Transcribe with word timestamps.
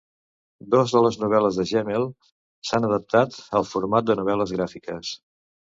Dos 0.75 0.93
de 0.95 1.01
les 1.07 1.19
novel·les 1.25 1.59
de 1.61 1.65
Gemmell 1.73 2.07
s'han 2.71 2.89
adaptat 2.91 3.41
al 3.61 3.69
format 3.77 4.11
de 4.11 4.19
novel·les 4.23 4.57
gràfiques. 4.59 5.19